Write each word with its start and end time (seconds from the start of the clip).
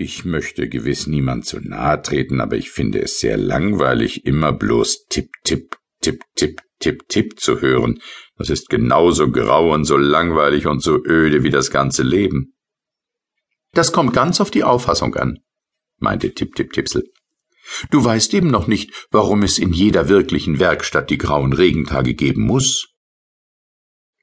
Ich 0.00 0.24
möchte 0.24 0.68
gewiss 0.68 1.08
niemand 1.08 1.44
zu 1.44 1.58
nahe 1.58 2.00
treten, 2.00 2.40
aber 2.40 2.56
ich 2.56 2.70
finde 2.70 3.02
es 3.02 3.18
sehr 3.18 3.36
langweilig, 3.36 4.24
immer 4.24 4.52
bloß 4.52 5.06
Tipp, 5.08 5.32
Tipp, 5.42 5.76
Tipp, 6.00 6.22
Tipp, 6.36 6.62
Tipp, 6.78 7.08
Tipp 7.08 7.40
zu 7.40 7.60
hören. 7.60 8.00
Das 8.36 8.48
ist 8.48 8.68
genauso 8.68 9.28
grau 9.28 9.74
und 9.74 9.84
so 9.84 9.96
langweilig 9.96 10.68
und 10.68 10.84
so 10.84 11.04
öde 11.04 11.42
wie 11.42 11.50
das 11.50 11.72
ganze 11.72 12.04
Leben. 12.04 12.54
Das 13.72 13.92
kommt 13.92 14.12
ganz 14.12 14.40
auf 14.40 14.52
die 14.52 14.62
Auffassung 14.62 15.16
an, 15.16 15.40
meinte 15.98 16.32
Tipp, 16.32 16.54
Tipp, 16.54 16.72
Tipsel. 16.72 17.10
Du 17.90 18.04
weißt 18.04 18.32
eben 18.34 18.52
noch 18.52 18.68
nicht, 18.68 19.08
warum 19.10 19.42
es 19.42 19.58
in 19.58 19.72
jeder 19.72 20.08
wirklichen 20.08 20.60
Werkstatt 20.60 21.10
die 21.10 21.18
grauen 21.18 21.52
Regentage 21.52 22.14
geben 22.14 22.42
muss. 22.42 22.86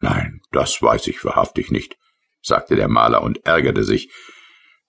Nein, 0.00 0.40
das 0.50 0.82
weiß 0.82 1.06
ich 1.06 1.24
wahrhaftig 1.24 1.70
nicht, 1.70 1.96
sagte 2.42 2.74
der 2.74 2.88
Maler 2.88 3.22
und 3.22 3.46
ärgerte 3.46 3.84
sich. 3.84 4.10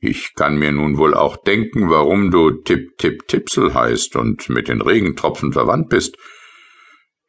Ich 0.00 0.34
kann 0.34 0.58
mir 0.58 0.70
nun 0.70 0.96
wohl 0.96 1.14
auch 1.14 1.36
denken, 1.36 1.90
warum 1.90 2.30
du 2.30 2.52
Tipp 2.52 2.98
Tipp 2.98 3.26
Tipsel 3.26 3.74
heißt 3.74 4.14
und 4.14 4.48
mit 4.48 4.68
den 4.68 4.80
Regentropfen 4.80 5.52
verwandt 5.52 5.88
bist. 5.88 6.16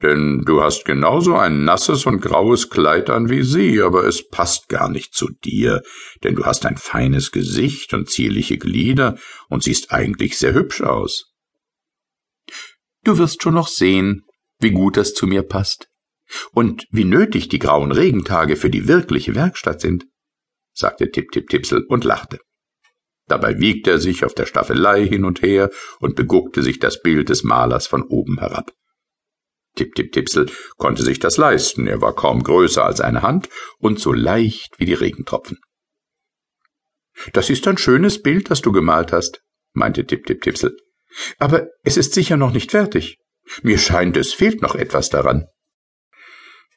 Denn 0.04 0.44
du 0.46 0.62
hast 0.62 0.86
genauso 0.86 1.36
ein 1.36 1.66
nasses 1.66 2.06
und 2.06 2.22
graues 2.22 2.70
Kleid 2.70 3.10
an 3.10 3.30
wie 3.30 3.44
sie, 3.44 3.82
aber 3.82 4.06
es 4.06 4.30
passt 4.30 4.70
gar 4.70 4.88
nicht 4.88 5.14
zu 5.14 5.30
dir, 5.44 5.82
denn 6.24 6.36
du 6.36 6.46
hast 6.46 6.66
ein 6.66 6.78
feines 6.78 7.32
Gesicht 7.32 7.94
und 7.94 8.10
zierliche 8.10 8.58
Glieder 8.58 9.18
und 9.50 9.64
siehst 9.64 9.92
eigentlich 9.92 10.38
sehr 10.38 10.54
hübsch 10.54 10.82
aus. 10.82 11.34
Du 13.04 13.18
wirst 13.18 13.42
schon 13.42 13.56
noch 13.56 13.68
sehen, 13.68 14.26
wie 14.60 14.72
gut 14.72 14.96
das 14.96 15.14
zu 15.14 15.26
mir 15.26 15.42
passt 15.42 15.90
und 16.52 16.86
wie 16.92 17.06
nötig 17.06 17.50
die 17.50 17.60
grauen 17.60 17.92
Regentage 17.92 18.56
für 18.56 18.70
die 18.70 18.88
wirkliche 18.88 19.36
Werkstatt 19.36 19.82
sind, 19.82 20.06
sagte 20.72 21.10
Tipp 21.10 21.32
Tipp 21.32 21.50
Tipsel 21.50 21.84
und 21.90 22.04
lachte. 22.04 22.40
Dabei 23.30 23.60
wiegte 23.60 23.92
er 23.92 24.00
sich 24.00 24.26
auf 24.26 24.34
der 24.34 24.48
Staffelei 24.48 25.06
hin 25.06 25.24
und 25.24 25.44
her 25.44 25.70
und 26.00 26.16
beguckte 26.16 26.64
sich 26.64 26.80
das 26.80 27.02
Bild 27.02 27.30
des 27.30 27.44
Malers 27.44 27.86
von 27.86 28.04
oben 28.04 28.40
herab. 28.40 28.74
Tipp-Tipp-Tipsel 29.76 30.52
konnte 30.78 31.04
sich 31.04 31.20
das 31.20 31.38
leisten, 31.38 31.86
er 31.86 32.02
war 32.02 32.16
kaum 32.16 32.44
größer 32.44 32.84
als 32.84 33.00
eine 33.00 33.22
Hand 33.22 33.48
und 33.78 34.00
so 34.00 34.12
leicht 34.12 34.80
wie 34.80 34.86
die 34.86 34.96
Regentropfen. 34.96 35.60
Das 37.34 37.52
ist 37.52 37.68
ein 37.68 37.78
schönes 37.78 38.22
Bild, 38.22 38.50
das 38.50 38.62
du 38.62 38.72
gemalt 38.72 39.14
hast, 39.14 39.42
meinte 39.74 40.06
Tipp-Tipp-Tipsel. 40.06 40.76
Aber 41.38 41.68
es 41.84 41.98
ist 41.98 42.14
sicher 42.14 42.36
noch 42.36 42.52
nicht 42.52 42.72
fertig. 42.72 43.20
Mir 43.62 43.78
scheint, 43.78 44.18
es 44.18 44.34
fehlt 44.34 44.62
noch 44.62 44.74
etwas 44.74 45.10
daran. 45.10 45.46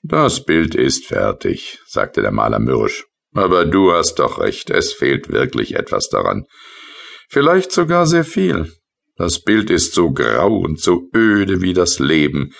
Das 0.02 0.44
Bild 0.44 0.74
ist 0.74 1.06
fertig, 1.06 1.78
sagte 1.86 2.20
der 2.20 2.32
Maler 2.32 2.58
mürrisch. 2.58 3.06
Aber 3.32 3.64
du 3.64 3.92
hast 3.92 4.16
doch 4.16 4.38
recht, 4.38 4.70
es 4.70 4.92
fehlt 4.92 5.30
wirklich 5.30 5.74
etwas 5.74 6.08
daran. 6.08 6.46
Vielleicht 7.28 7.72
sogar 7.72 8.06
sehr 8.06 8.24
viel. 8.24 8.72
Das 9.16 9.42
Bild 9.42 9.70
ist 9.70 9.94
so 9.94 10.10
grau 10.10 10.56
und 10.58 10.80
so 10.80 11.08
öde 11.14 11.60
wie 11.60 11.74
das 11.74 11.98
Leben, 11.98 12.52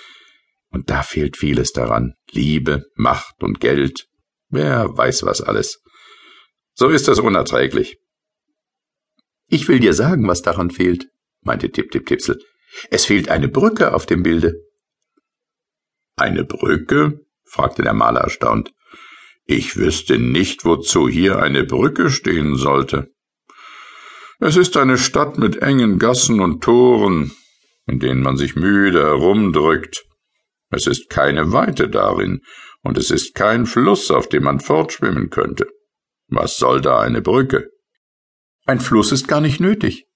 und 0.73 0.89
da 0.89 1.03
fehlt 1.03 1.37
vieles 1.37 1.71
daran. 1.71 2.15
Liebe, 2.31 2.85
Macht 2.95 3.43
und 3.43 3.59
Geld. 3.59 4.07
Wer 4.49 4.97
weiß 4.97 5.23
was 5.23 5.41
alles. 5.41 5.83
So 6.73 6.89
ist 6.89 7.07
es 7.07 7.19
unerträglich. 7.19 7.99
Ich 9.47 9.67
will 9.67 9.79
dir 9.79 9.93
sagen, 9.93 10.27
was 10.27 10.41
daran 10.41 10.71
fehlt, 10.71 11.09
meinte 11.41 11.69
Tipp-Tipp-Tipsel. 11.69 12.43
Es 12.89 13.05
fehlt 13.05 13.29
eine 13.29 13.49
Brücke 13.49 13.93
auf 13.93 14.07
dem 14.07 14.23
Bilde. 14.23 14.55
Eine 16.15 16.43
Brücke? 16.43 17.19
fragte 17.45 17.83
der 17.83 17.93
Maler 17.93 18.21
erstaunt. 18.21 18.73
Ich 19.45 19.75
wüsste 19.75 20.17
nicht, 20.19 20.63
wozu 20.63 21.09
hier 21.09 21.39
eine 21.39 21.63
Brücke 21.63 22.09
stehen 22.09 22.55
sollte. 22.55 23.11
Es 24.39 24.55
ist 24.55 24.77
eine 24.77 24.97
Stadt 24.97 25.37
mit 25.37 25.57
engen 25.57 25.99
Gassen 25.99 26.39
und 26.39 26.63
Toren, 26.63 27.31
in 27.85 27.99
denen 27.99 28.21
man 28.21 28.37
sich 28.37 28.55
müde 28.55 29.03
herumdrückt. 29.03 30.05
Es 30.69 30.87
ist 30.87 31.09
keine 31.09 31.51
Weite 31.51 31.89
darin, 31.89 32.41
und 32.81 32.97
es 32.97 33.11
ist 33.11 33.35
kein 33.35 33.65
Fluss, 33.65 34.11
auf 34.11 34.27
dem 34.27 34.43
man 34.43 34.59
fortschwimmen 34.59 35.29
könnte. 35.29 35.67
Was 36.27 36.57
soll 36.57 36.81
da 36.81 36.99
eine 36.99 37.21
Brücke? 37.21 37.69
Ein 38.65 38.79
Fluss 38.79 39.11
ist 39.11 39.27
gar 39.27 39.41
nicht 39.41 39.59
nötig, 39.59 40.07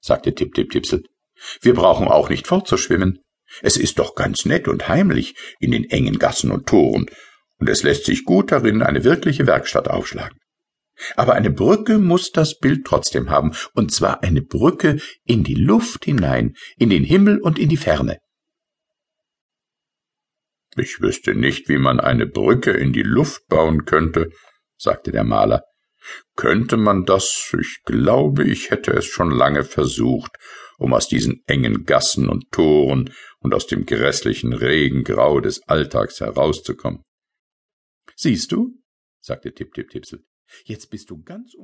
sagte 0.00 0.34
Tipp-Tipp-Tipsel. 0.34 1.04
Wir 1.60 1.74
brauchen 1.74 2.08
auch 2.08 2.28
nicht 2.28 2.46
fortzuschwimmen. 2.46 3.20
Es 3.60 3.76
ist 3.76 3.98
doch 3.98 4.14
ganz 4.14 4.44
nett 4.44 4.68
und 4.68 4.88
heimlich 4.88 5.34
in 5.58 5.70
den 5.70 5.84
engen 5.84 6.18
Gassen 6.18 6.50
und 6.50 6.66
Toren, 6.66 7.06
und 7.58 7.68
es 7.68 7.82
lässt 7.82 8.04
sich 8.04 8.24
gut 8.24 8.52
darin 8.52 8.82
eine 8.82 9.04
wirkliche 9.04 9.46
Werkstatt 9.46 9.88
aufschlagen. 9.88 10.38
Aber 11.16 11.34
eine 11.34 11.50
Brücke 11.50 11.98
muss 11.98 12.30
das 12.30 12.58
Bild 12.58 12.84
trotzdem 12.84 13.30
haben, 13.30 13.52
und 13.74 13.92
zwar 13.92 14.22
eine 14.22 14.42
Brücke 14.42 14.98
in 15.24 15.42
die 15.42 15.54
Luft 15.54 16.04
hinein, 16.04 16.54
in 16.76 16.90
den 16.90 17.04
Himmel 17.04 17.40
und 17.40 17.58
in 17.58 17.68
die 17.68 17.76
Ferne. 17.76 18.18
Ich 20.76 21.00
wüsste 21.00 21.34
nicht, 21.34 21.68
wie 21.68 21.78
man 21.78 22.00
eine 22.00 22.26
Brücke 22.26 22.72
in 22.72 22.92
die 22.92 23.02
Luft 23.02 23.46
bauen 23.48 23.84
könnte, 23.84 24.30
sagte 24.76 25.12
der 25.12 25.24
Maler. 25.24 25.62
Könnte 26.36 26.76
man 26.76 27.04
das? 27.04 27.54
Ich 27.58 27.80
glaube, 27.84 28.44
ich 28.44 28.70
hätte 28.70 28.92
es 28.92 29.06
schon 29.06 29.30
lange 29.30 29.64
versucht, 29.64 30.32
um 30.78 30.92
aus 30.92 31.08
diesen 31.08 31.42
engen 31.46 31.84
Gassen 31.84 32.28
und 32.28 32.50
Toren 32.50 33.10
und 33.38 33.54
aus 33.54 33.66
dem 33.66 33.86
grässlichen 33.86 34.52
Regengrau 34.52 35.40
des 35.40 35.62
Alltags 35.66 36.20
herauszukommen. 36.20 37.02
Siehst 38.16 38.52
du? 38.52 38.82
sagte 39.20 39.52
Tipp 39.52 39.72
Tipp 39.74 39.90
Tipsel. 39.90 40.24
Jetzt 40.64 40.90
bist 40.90 41.10
du 41.10 41.22
ganz 41.22 41.54
um 41.54 41.62